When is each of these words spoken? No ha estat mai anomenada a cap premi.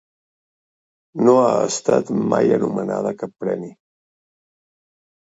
No 1.25 1.33
ha 1.41 1.51
estat 1.65 2.09
mai 2.31 2.53
anomenada 2.55 3.11
a 3.11 3.19
cap 3.19 3.35
premi. 3.43 3.69